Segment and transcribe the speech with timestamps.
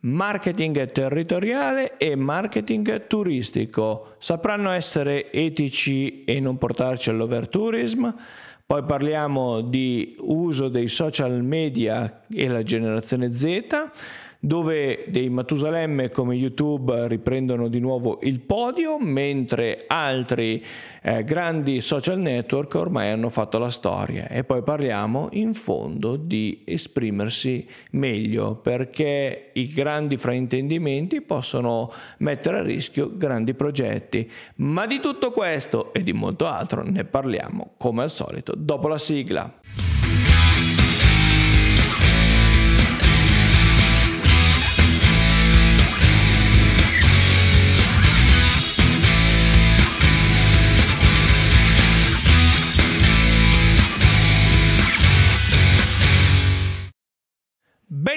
[0.00, 4.14] marketing territoriale e marketing turistico.
[4.18, 8.14] Sapranno essere etici e non portarci all'overtourism?
[8.64, 13.90] Poi parliamo di uso dei social media e la generazione Z
[14.40, 20.64] dove dei Matusalemme come YouTube riprendono di nuovo il podio, mentre altri
[21.02, 24.28] eh, grandi social network ormai hanno fatto la storia.
[24.28, 32.62] E poi parliamo in fondo di esprimersi meglio, perché i grandi fraintendimenti possono mettere a
[32.62, 34.30] rischio grandi progetti.
[34.56, 38.98] Ma di tutto questo e di molto altro ne parliamo come al solito dopo la
[38.98, 39.52] sigla.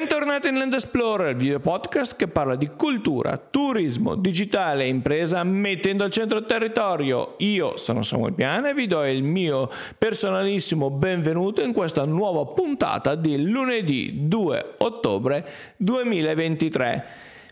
[0.02, 5.44] Bentornati in Land Explorer, il video podcast che parla di cultura, turismo, digitale e impresa
[5.44, 7.36] mettendo al centro il territorio.
[7.38, 13.14] Io sono Samuel Piana e vi do il mio personalissimo benvenuto in questa nuova puntata
[13.14, 17.06] di lunedì 2 ottobre 2023.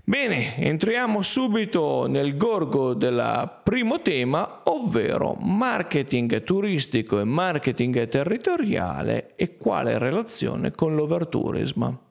[0.03, 9.55] Bene, entriamo subito nel gorgo del primo tema, ovvero marketing turistico e marketing territoriale e
[9.55, 12.07] quale relazione con l'overtourism.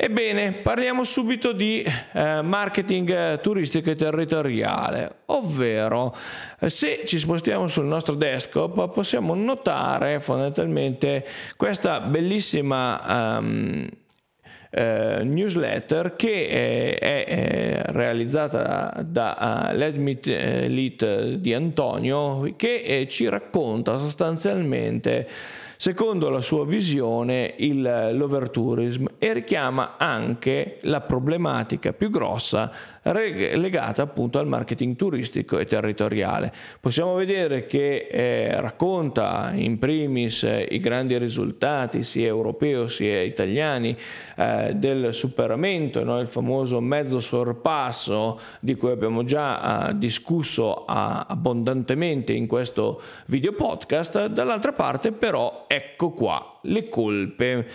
[0.00, 6.14] Ebbene, parliamo subito di eh, marketing turistico e territoriale, ovvero
[6.60, 11.26] eh, se ci spostiamo sul nostro desktop possiamo notare fondamentalmente
[11.56, 13.88] questa bellissima um,
[14.70, 23.08] eh, newsletter che è, è, è realizzata da uh, Let Lit di Antonio che eh,
[23.08, 25.26] ci racconta sostanzialmente
[25.80, 34.38] secondo la sua visione il, l'overtourism e richiama anche la problematica più grossa legata appunto
[34.38, 36.52] al marketing turistico e territoriale.
[36.80, 43.96] Possiamo vedere che eh, racconta in primis eh, i grandi risultati sia europei sia italiani
[44.36, 46.20] eh, del superamento, no?
[46.20, 54.26] il famoso mezzo sorpasso di cui abbiamo già eh, discusso abbondantemente in questo video podcast,
[54.26, 57.66] dall'altra parte però ecco qua le colpe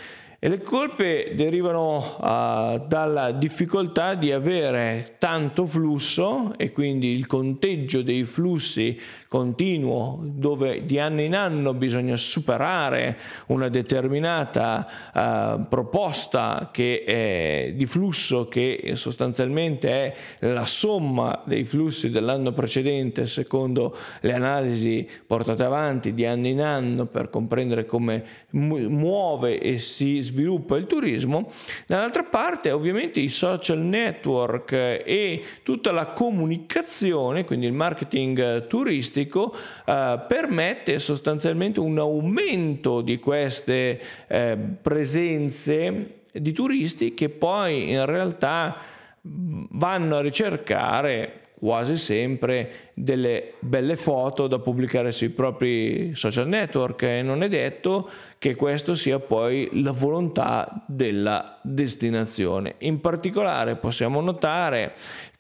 [0.44, 8.02] e le colpe derivano uh, dalla difficoltà di avere tanto flusso e quindi il conteggio
[8.02, 9.00] dei flussi
[9.34, 13.18] continuo dove di anno in anno bisogna superare
[13.48, 20.16] una determinata uh, proposta che di flusso che sostanzialmente è
[20.52, 27.08] la somma dei flussi dell'anno precedente secondo le analisi portate avanti di anno in anno
[27.08, 31.50] per comprendere come muove e si sviluppa sviluppa il turismo,
[31.88, 40.20] dall'altra parte ovviamente i social network e tutta la comunicazione, quindi il marketing turistico, eh,
[40.28, 48.76] permette sostanzialmente un aumento di queste eh, presenze di turisti che poi in realtà
[49.22, 57.22] vanno a ricercare quasi sempre delle belle foto da pubblicare sui propri social network e
[57.22, 62.76] non è detto che questo sia poi la volontà della destinazione.
[62.80, 64.94] In particolare possiamo notare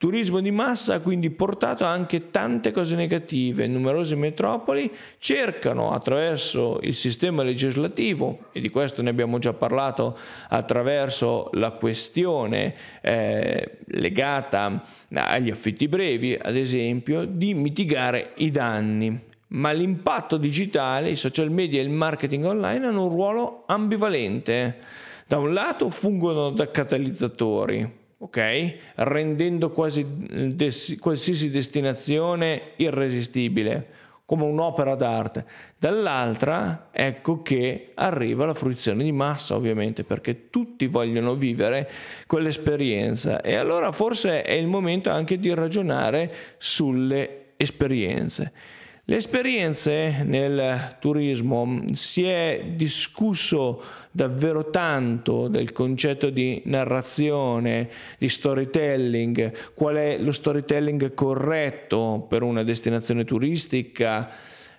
[0.03, 3.67] turismo di massa ha quindi portato anche tante cose negative.
[3.67, 10.17] Numerose metropoli cercano attraverso il sistema legislativo, e di questo ne abbiamo già parlato
[10.49, 14.83] attraverso la questione eh, legata
[15.13, 21.79] agli affitti brevi, ad esempio, di mitigare i danni ma l'impatto digitale, i social media
[21.79, 24.77] e il marketing online hanno un ruolo ambivalente.
[25.27, 27.87] Da un lato fungono da catalizzatori,
[28.17, 28.75] ok?
[28.95, 29.71] Rendendo
[30.55, 33.87] des- qualsiasi destinazione irresistibile,
[34.33, 35.45] come un'opera d'arte.
[35.77, 41.87] Dall'altra, ecco che arriva la fruizione di massa, ovviamente, perché tutti vogliono vivere
[42.25, 48.51] quell'esperienza e allora forse è il momento anche di ragionare sulle esperienze.
[49.05, 59.73] Le esperienze nel turismo si è discusso davvero tanto del concetto di narrazione, di storytelling,
[59.73, 64.29] qual è lo storytelling corretto per una destinazione turistica,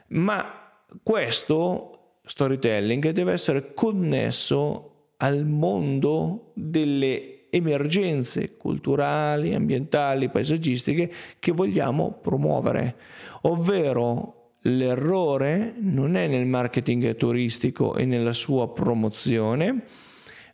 [0.09, 0.73] ma
[1.03, 12.97] questo storytelling deve essere connesso al mondo delle emergenze culturali, ambientali, paesaggistiche che vogliamo promuovere.
[13.43, 19.85] Ovvero l'errore non è nel marketing turistico e nella sua promozione,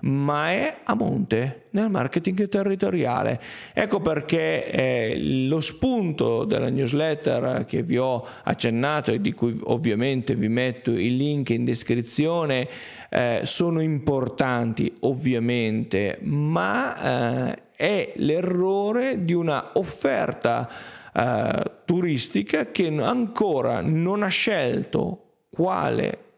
[0.00, 3.40] ma è a monte nel marketing territoriale.
[3.72, 10.34] Ecco perché eh, lo spunto della newsletter che vi ho accennato e di cui ovviamente
[10.34, 12.68] vi metto il link in descrizione
[13.10, 20.68] eh, sono importanti ovviamente, ma eh, è l'errore di una offerta
[21.12, 26.29] eh, turistica che ancora non ha scelto quale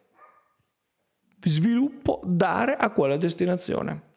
[1.45, 4.11] sviluppo dare a quella destinazione.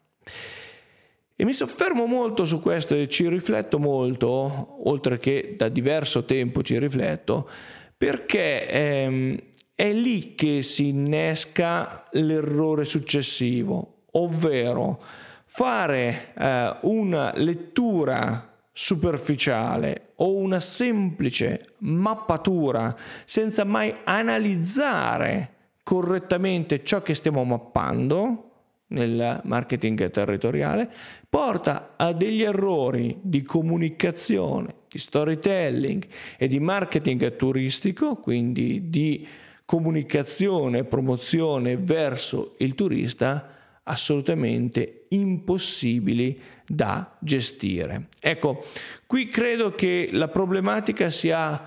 [1.38, 6.62] E mi soffermo molto su questo e ci rifletto molto, oltre che da diverso tempo
[6.62, 7.48] ci rifletto,
[7.96, 9.36] perché ehm,
[9.74, 14.98] è lì che si innesca l'errore successivo, ovvero
[15.44, 25.55] fare eh, una lettura superficiale o una semplice mappatura senza mai analizzare
[25.86, 28.50] correttamente ciò che stiamo mappando
[28.88, 30.90] nel marketing territoriale
[31.30, 36.04] porta a degli errori di comunicazione, di storytelling
[36.38, 39.24] e di marketing turistico, quindi di
[39.64, 43.54] comunicazione e promozione verso il turista
[43.84, 48.08] assolutamente impossibili da gestire.
[48.18, 48.64] Ecco,
[49.06, 51.62] qui credo che la problematica sia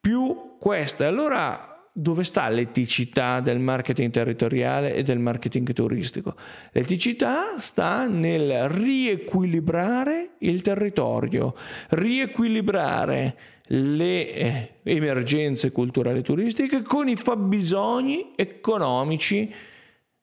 [0.00, 1.06] più questa.
[1.06, 1.67] Allora
[2.00, 6.36] dove sta l'eticità del marketing territoriale e del marketing turistico?
[6.70, 11.56] L'eticità sta nel riequilibrare il territorio,
[11.88, 13.36] riequilibrare
[13.70, 19.52] le eh, emergenze culturali e turistiche con i fabbisogni economici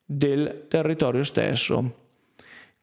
[0.06, 2.05] del territorio stesso.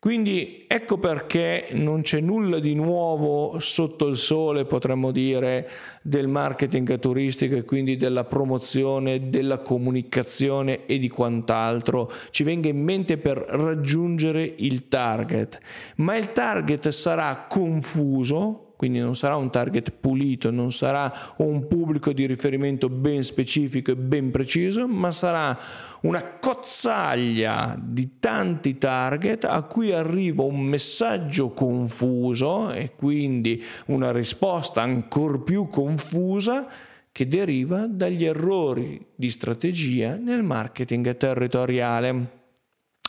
[0.02, 5.70] Quindi ecco perché non c'è nulla di nuovo sotto il sole, potremmo dire,
[6.02, 12.82] del marketing turistico e quindi della promozione, della comunicazione e di quant'altro ci venga in
[12.82, 15.60] mente per raggiungere il target.
[15.98, 22.12] Ma il target sarà confuso quindi non sarà un target pulito, non sarà un pubblico
[22.12, 25.56] di riferimento ben specifico e ben preciso, ma sarà
[26.00, 34.82] una cozzaglia di tanti target a cui arriva un messaggio confuso e quindi una risposta
[34.82, 36.66] ancora più confusa
[37.12, 42.40] che deriva dagli errori di strategia nel marketing territoriale.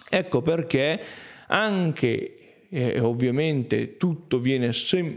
[0.07, 1.01] Ecco perché
[1.47, 2.42] anche
[2.75, 5.15] e ovviamente tutto viene sem-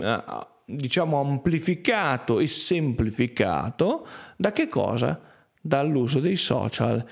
[0.66, 4.06] diciamo amplificato e semplificato
[4.36, 5.18] da che cosa?
[5.58, 7.02] Dall'uso dei social.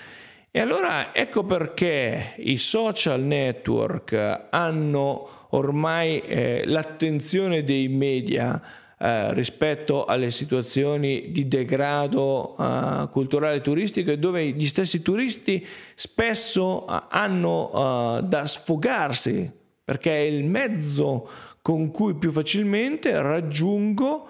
[0.50, 8.60] E allora ecco perché i social network hanno ormai eh, l'attenzione dei media
[8.98, 16.86] eh, rispetto alle situazioni di degrado eh, culturale e turistico dove gli stessi turisti spesso
[16.86, 21.28] eh, hanno eh, da sfogarsi perché è il mezzo
[21.60, 24.28] con cui più facilmente raggiungo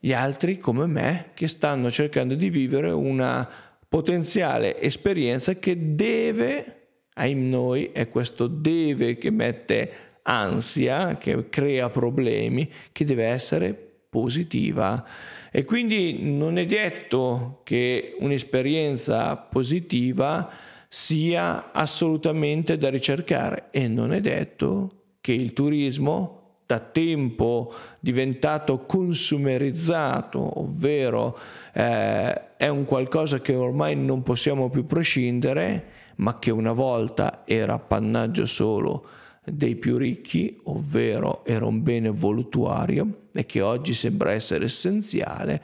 [0.00, 3.48] gli altri come me che stanno cercando di vivere una
[3.88, 6.74] potenziale esperienza che deve,
[7.14, 9.90] ai noi, è questo deve che mette
[10.22, 13.72] ansia, che crea problemi, che deve essere
[14.08, 15.04] positiva.
[15.50, 20.50] E quindi non è detto che un'esperienza positiva
[20.88, 23.68] sia assolutamente da ricercare.
[23.70, 31.38] E non è detto che il turismo da tempo diventato consumerizzato, ovvero
[31.72, 37.74] eh, è un qualcosa che ormai non possiamo più prescindere, ma che una volta era
[37.74, 39.06] appannaggio solo
[39.44, 45.62] dei più ricchi, ovvero era un bene voluttuario e che oggi sembra essere essenziale,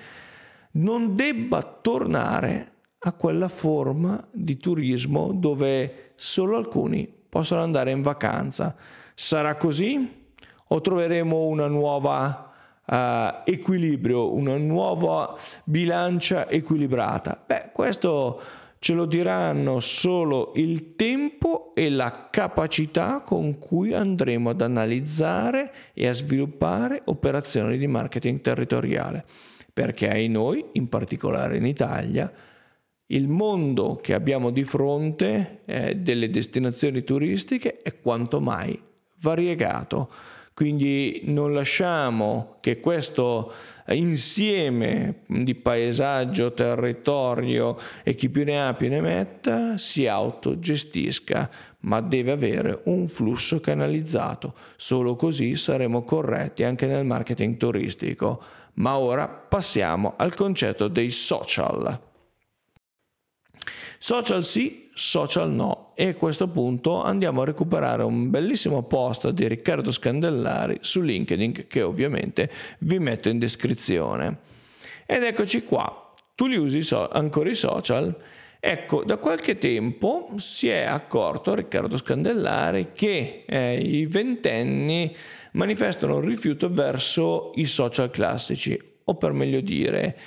[0.73, 2.73] non debba tornare
[3.07, 8.75] a quella forma di turismo dove solo alcuni possono andare in vacanza.
[9.15, 10.23] Sarà così
[10.67, 12.51] o troveremo una nuova
[12.83, 12.95] uh,
[13.45, 17.43] equilibrio, una nuova bilancia equilibrata?
[17.45, 18.41] Beh, questo
[18.79, 26.09] ce lo diranno solo il tempo e la capacità con cui andremo ad analizzare e
[26.09, 29.27] a sviluppare operazioni di marketing territoriale,
[29.75, 32.33] perché noi, in particolare in Italia,
[33.07, 38.81] il mondo che abbiamo di fronte eh, delle destinazioni turistiche è quanto mai
[39.21, 40.11] variegato.
[40.55, 43.53] Quindi non lasciamo che questo
[43.89, 52.01] insieme di paesaggio, territorio e chi più ne ha più ne metta si autogestisca, ma
[52.01, 54.55] deve avere un flusso canalizzato.
[54.77, 58.41] Solo così saremo corretti anche nel marketing turistico.
[58.75, 62.13] Ma ora passiamo al concetto dei social.
[64.07, 65.93] Social sì, social no.
[65.95, 71.65] E a questo punto andiamo a recuperare un bellissimo post di Riccardo Scandellari su LinkedIn
[71.67, 74.41] che ovviamente vi metto in descrizione.
[75.07, 76.13] Ed eccoci qua.
[76.35, 78.15] Tu li usi so- ancora i social?
[78.61, 85.17] Ecco, da qualche tempo si è accorto Riccardo Scandellari che eh, i ventenni
[85.53, 90.19] manifestano un rifiuto verso i social classici, o per meglio dire,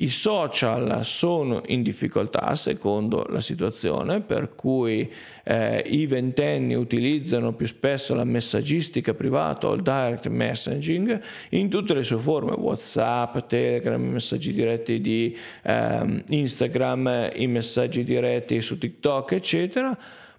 [0.00, 5.10] i social sono in difficoltà secondo la situazione, per cui
[5.44, 11.92] eh, i ventenni utilizzano più spesso la messaggistica privata o il direct messaging in tutte
[11.92, 18.78] le sue forme, WhatsApp, Telegram, i messaggi diretti di eh, Instagram, i messaggi diretti su
[18.78, 19.96] TikTok, eccetera.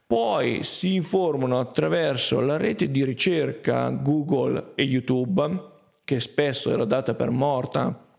[0.08, 5.70] Poi si informano attraverso la rete di ricerca Google e YouTube,
[6.03, 8.10] che spesso era data per morta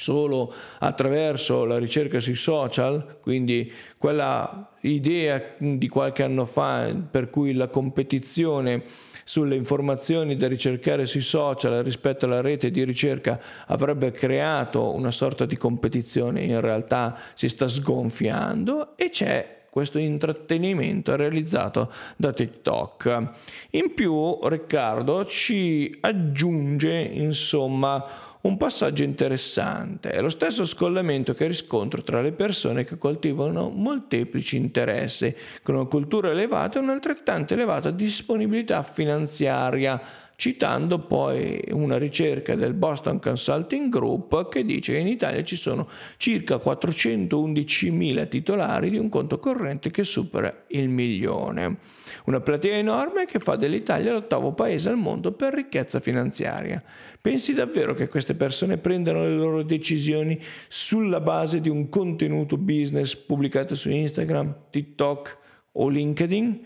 [0.00, 7.52] solo attraverso la ricerca sui social, quindi quella idea di qualche anno fa per cui
[7.52, 8.82] la competizione
[9.24, 15.44] sulle informazioni da ricercare sui social rispetto alla rete di ricerca avrebbe creato una sorta
[15.44, 23.28] di competizione, in realtà si sta sgonfiando e c'è questo intrattenimento realizzato da TikTok.
[23.70, 28.04] In più Riccardo ci aggiunge insomma
[28.42, 30.10] un passaggio interessante.
[30.10, 35.84] È lo stesso scollamento che riscontro tra le persone che coltivano molteplici interessi, con una
[35.84, 40.00] cultura elevata e un'altrettanto elevata disponibilità finanziaria
[40.40, 45.86] citando poi una ricerca del Boston Consulting Group che dice che in Italia ci sono
[46.16, 51.76] circa 411.000 titolari di un conto corrente che supera il milione.
[52.24, 56.82] Una platea enorme che fa dell'Italia l'ottavo paese al mondo per ricchezza finanziaria.
[57.20, 63.14] Pensi davvero che queste persone prendano le loro decisioni sulla base di un contenuto business
[63.14, 65.36] pubblicato su Instagram, TikTok
[65.72, 66.64] o LinkedIn?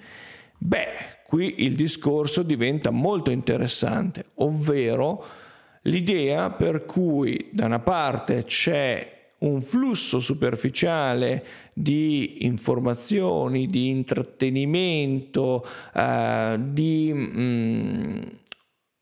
[0.59, 5.25] Beh, qui il discorso diventa molto interessante, ovvero
[5.83, 16.57] l'idea per cui da una parte c'è un flusso superficiale di informazioni, di intrattenimento, eh,
[16.69, 18.23] di mm,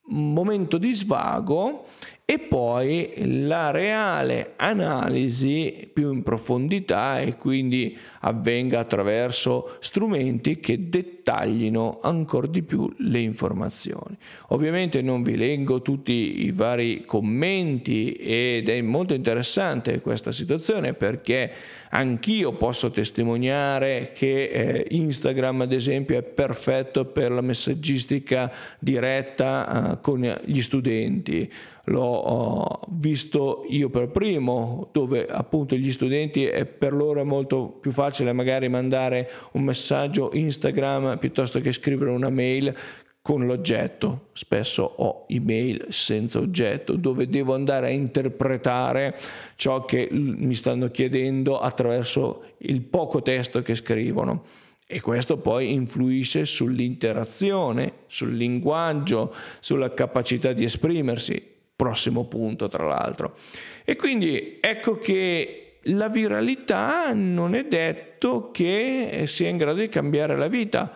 [0.07, 1.85] momento di svago
[2.25, 3.13] e poi
[3.45, 12.63] la reale analisi più in profondità e quindi avvenga attraverso strumenti che dettaglino ancora di
[12.63, 14.17] più le informazioni.
[14.49, 21.51] Ovviamente non vi leggo tutti i vari commenti ed è molto interessante questa situazione perché
[21.91, 30.01] anch'io posso testimoniare che eh, Instagram ad esempio è perfetto per la messaggistica diretta eh,
[30.01, 31.51] con gli studenti
[31.87, 38.12] l'ho visto io per primo, dove appunto gli studenti è per loro molto più facile
[38.33, 42.75] magari mandare un messaggio Instagram piuttosto che scrivere una mail
[43.23, 44.29] con l'oggetto.
[44.33, 49.17] Spesso ho email senza oggetto dove devo andare a interpretare
[49.57, 54.45] ciò che mi stanno chiedendo attraverso il poco testo che scrivono.
[54.87, 63.37] E questo poi influisce sull'interazione, sul linguaggio, sulla capacità di esprimersi prossimo punto tra l'altro.
[63.85, 70.37] E quindi ecco che la viralità non è detto che sia in grado di cambiare
[70.37, 70.93] la vita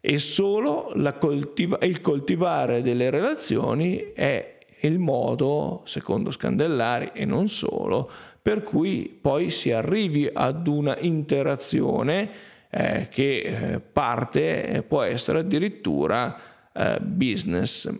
[0.00, 8.10] e solo coltiva- il coltivare delle relazioni è il modo, secondo Scandellari e non solo,
[8.40, 12.30] per cui poi si arrivi ad una interazione
[12.68, 16.36] eh, che eh, parte, eh, può essere addirittura
[16.72, 17.92] eh, business.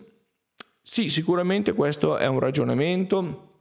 [0.81, 3.52] Sì, sicuramente questo è un ragionamento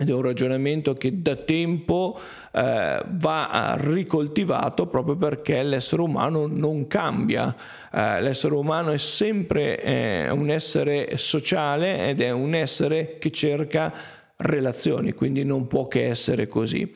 [0.00, 2.18] ed è un ragionamento che da tempo
[2.52, 7.54] eh, va ricoltivato proprio perché l'essere umano non cambia,
[7.92, 13.92] eh, l'essere umano è sempre eh, un essere sociale ed è un essere che cerca
[14.36, 16.90] relazioni, quindi non può che essere così.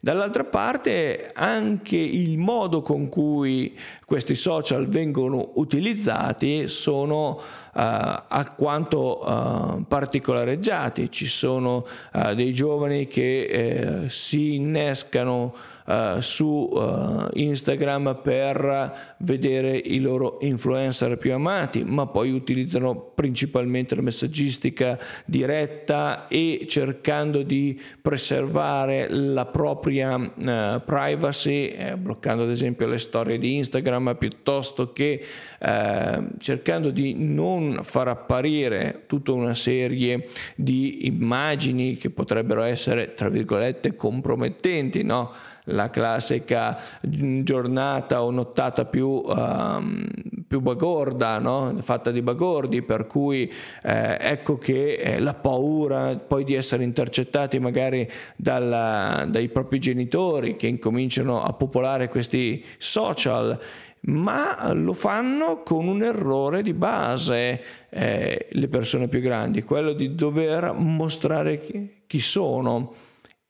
[0.00, 7.40] Dall'altra parte anche il modo con cui questi social vengono utilizzati sono uh,
[7.72, 11.10] alquanto uh, particolareggiati.
[11.10, 15.52] Ci sono uh, dei giovani che eh, si innescano
[15.88, 23.94] uh, su uh, Instagram per vedere i loro influencer più amati, ma poi utilizzano principalmente
[23.94, 32.86] la messaggistica diretta e cercando di preservare la propria uh, privacy, eh, bloccando ad esempio
[32.86, 35.24] le storie di Instagram piuttosto che
[35.58, 43.28] eh, cercando di non far apparire tutta una serie di immagini che potrebbero essere tra
[43.28, 45.32] virgolette compromettenti, no?
[45.68, 50.06] La classica giornata o nottata più, um,
[50.46, 51.76] più bagorda, no?
[51.80, 57.58] fatta di bagordi, per cui eh, ecco che eh, la paura poi di essere intercettati
[57.58, 63.58] magari dalla, dai propri genitori che incominciano a popolare questi social
[64.00, 70.14] ma lo fanno con un errore di base eh, le persone più grandi, quello di
[70.14, 72.94] dover mostrare chi sono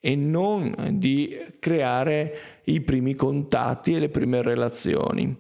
[0.00, 5.37] e non di creare i primi contatti e le prime relazioni.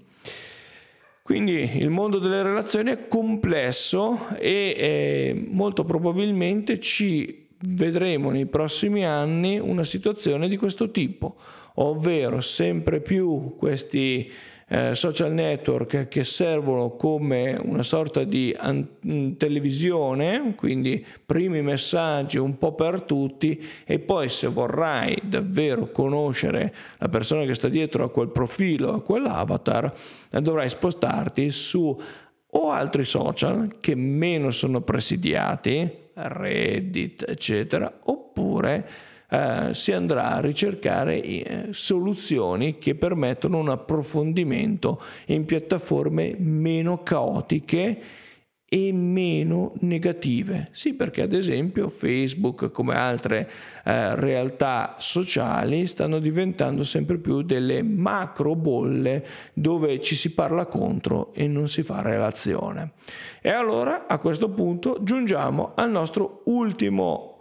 [1.22, 9.04] Quindi il mondo delle relazioni è complesso e eh, molto probabilmente ci vedremo nei prossimi
[9.04, 11.36] anni una situazione di questo tipo,
[11.74, 14.30] ovvero sempre più questi
[14.68, 22.58] eh, social network che servono come una sorta di an- televisione, quindi primi messaggi un
[22.58, 28.10] po' per tutti e poi se vorrai davvero conoscere la persona che sta dietro a
[28.10, 29.92] quel profilo, a quell'avatar,
[30.40, 31.98] dovrai spostarti su
[32.50, 38.88] o altri social che meno sono presidiati, Reddit, eccetera, oppure
[39.30, 48.00] eh, si andrà a ricercare eh, soluzioni che permettono un approfondimento in piattaforme meno caotiche
[48.70, 50.68] e meno negative.
[50.72, 53.50] Sì, perché ad esempio Facebook, come altre
[53.82, 61.32] eh, realtà sociali, stanno diventando sempre più delle macro bolle dove ci si parla contro
[61.32, 62.92] e non si fa relazione.
[63.40, 67.37] E allora a questo punto giungiamo al nostro ultimo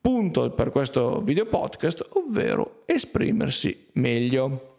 [0.00, 4.76] punto per questo video podcast, ovvero esprimersi meglio.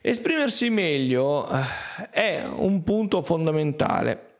[0.00, 4.36] Esprimersi meglio eh, è un punto fondamentale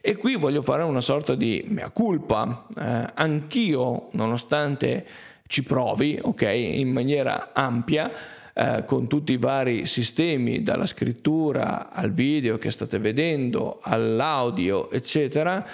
[0.00, 2.66] e qui voglio fare una sorta di mea culpa.
[2.76, 5.06] Eh, anch'io, nonostante
[5.46, 8.10] ci provi, ok, in maniera ampia,
[8.52, 15.64] eh, con tutti i vari sistemi, dalla scrittura al video che state vedendo, all'audio, eccetera,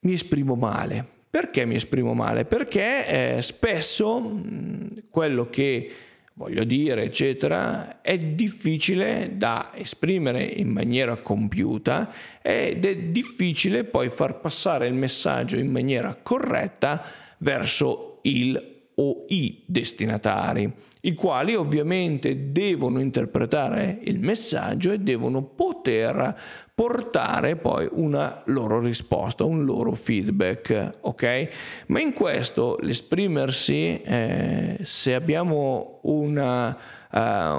[0.00, 2.44] mi esprimo male perché mi esprimo male?
[2.44, 5.90] Perché eh, spesso mh, quello che
[6.34, 12.12] voglio dire, eccetera, è difficile da esprimere in maniera compiuta
[12.42, 17.04] ed è difficile poi far passare il messaggio in maniera corretta
[17.38, 18.69] verso il
[19.00, 20.70] o i destinatari,
[21.02, 26.36] i quali ovviamente devono interpretare il messaggio e devono poter
[26.74, 31.48] portare poi una loro risposta, un loro feedback, ok?
[31.86, 36.76] Ma in questo l'esprimersi, eh, se abbiamo una
[37.12, 37.18] uh,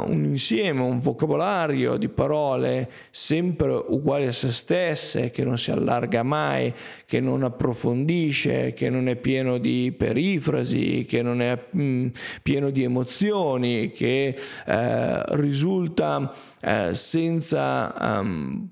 [0.10, 6.24] un insieme, un vocabolario di parole sempre uguali a se stesse, che non si allarga
[6.24, 6.74] mai,
[7.06, 12.08] che non approfondisce, che non è pieno di perifrasi, che non è mh, mm,
[12.42, 14.36] pieno di emozioni, che
[14.66, 18.70] uh, risulta uh, senza um,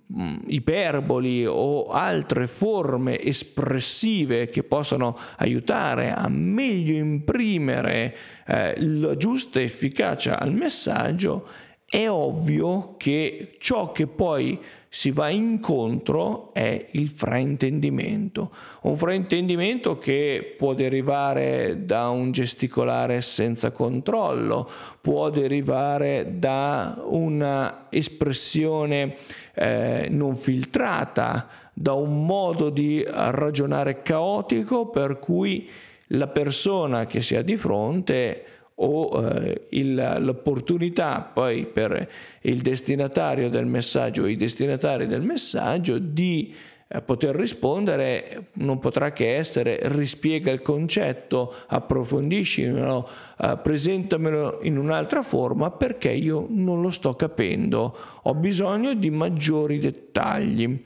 [0.47, 8.15] iperboli o altre forme espressive che possano aiutare a meglio imprimere
[8.49, 11.45] eh, la giusta efficacia al messaggio,
[11.85, 14.59] è ovvio che ciò che poi
[14.91, 18.51] si va incontro è il fraintendimento.
[18.81, 24.67] Un fraintendimento che può derivare da un gesticolare senza controllo,
[24.99, 29.15] può derivare da una espressione
[29.53, 35.69] eh, non filtrata, da un modo di ragionare caotico per cui
[36.09, 38.43] la persona che si ha di fronte
[38.81, 42.09] o eh, il, l'opportunità poi per
[42.41, 46.53] il destinatario del messaggio o i destinatari del messaggio di
[46.87, 55.21] eh, poter rispondere non potrà che essere rispiega il concetto, approfondiscilo, eh, presentamelo in un'altra
[55.21, 60.83] forma perché io non lo sto capendo, ho bisogno di maggiori dettagli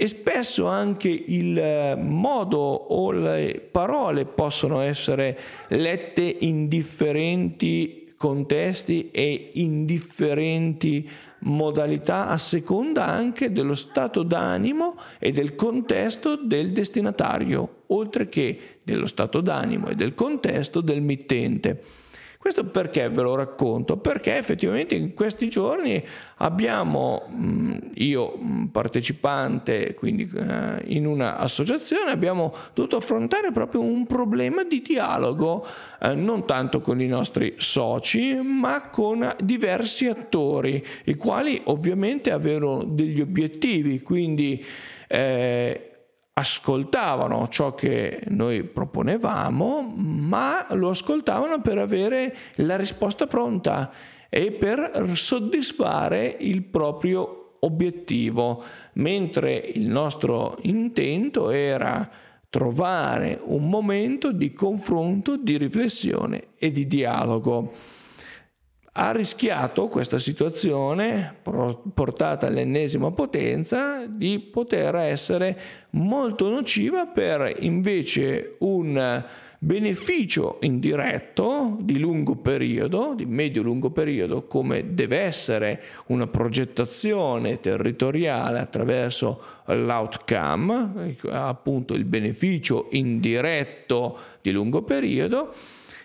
[0.00, 9.10] e spesso anche il eh, modo o le parole possono essere lette in differenti contesti
[9.10, 11.06] e in differenti
[11.40, 19.06] modalità a seconda anche dello stato d'animo e del contesto del destinatario, oltre che dello
[19.06, 21.82] stato d'animo e del contesto del mittente.
[22.40, 23.98] Questo perché ve lo racconto?
[23.98, 26.02] Perché effettivamente in questi giorni
[26.36, 34.64] abbiamo, mm, io mm, partecipante quindi eh, in un'associazione, abbiamo dovuto affrontare proprio un problema
[34.64, 35.66] di dialogo,
[36.00, 42.84] eh, non tanto con i nostri soci, ma con diversi attori, i quali ovviamente avevano
[42.84, 44.64] degli obiettivi, quindi
[45.08, 45.89] eh,
[46.40, 53.92] ascoltavano ciò che noi proponevamo, ma lo ascoltavano per avere la risposta pronta
[54.30, 58.62] e per soddisfare il proprio obiettivo,
[58.94, 62.08] mentre il nostro intento era
[62.48, 67.70] trovare un momento di confronto, di riflessione e di dialogo
[68.92, 75.58] ha rischiato questa situazione portata all'ennesima potenza di poter essere
[75.90, 79.24] molto nociva per invece un
[79.62, 89.42] beneficio indiretto di lungo periodo, di medio-lungo periodo, come deve essere una progettazione territoriale attraverso
[89.66, 95.52] l'outcome, appunto il beneficio indiretto di lungo periodo,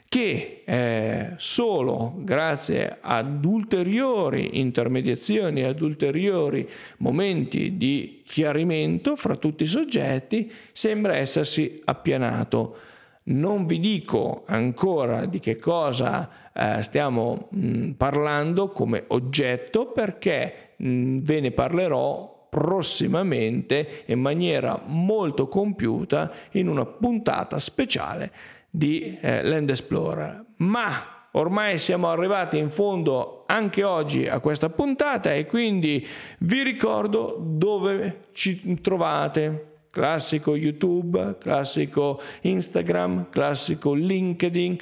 [0.08, 9.68] che eh, solo grazie ad ulteriori intermediazioni, ad ulteriori momenti di chiarimento fra tutti i
[9.68, 12.78] soggetti, sembra essersi appianato.
[13.24, 21.20] Non vi dico ancora di che cosa eh, stiamo mh, parlando come oggetto perché mh,
[21.20, 28.32] ve ne parlerò prossimamente in maniera molto compiuta in una puntata speciale
[28.76, 30.44] di eh, Land Explorer.
[30.58, 36.06] Ma ormai siamo arrivati in fondo anche oggi a questa puntata e quindi
[36.40, 39.72] vi ricordo dove ci trovate.
[39.96, 44.76] Classico YouTube, classico Instagram, classico LinkedIn.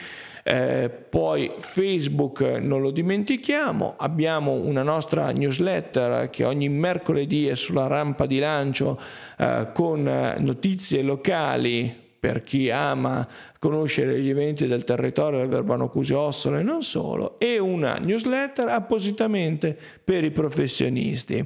[0.45, 7.87] Eh, poi Facebook non lo dimentichiamo, abbiamo una nostra newsletter che ogni mercoledì è sulla
[7.87, 8.99] rampa di lancio
[9.37, 13.27] eh, con eh, notizie locali per chi ama
[13.59, 18.69] conoscere gli eventi del territorio del Verbano Cusio Ossola e non solo, e una newsletter
[18.69, 21.45] appositamente per i professionisti.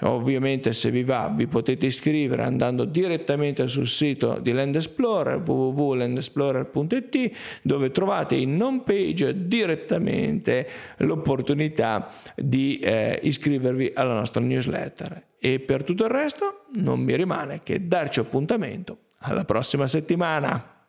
[0.00, 7.30] Ovviamente se vi va vi potete iscrivere andando direttamente sul sito di Land Explorer www.landexplorer.it
[7.62, 15.28] dove trovate in home page direttamente l'opportunità di eh, iscrivervi alla nostra newsletter.
[15.38, 20.79] E per tutto il resto non mi rimane che darci appuntamento alla prossima settimana!